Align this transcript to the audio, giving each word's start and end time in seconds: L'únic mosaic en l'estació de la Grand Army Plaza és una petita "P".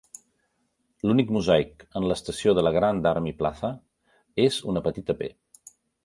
L'únic 1.09 1.33
mosaic 1.35 1.83
en 1.99 2.07
l'estació 2.11 2.55
de 2.59 2.63
la 2.67 2.71
Grand 2.77 3.09
Army 3.09 3.33
Plaza 3.41 3.69
és 4.47 4.57
una 4.73 4.83
petita 4.89 5.17
"P". 5.21 5.29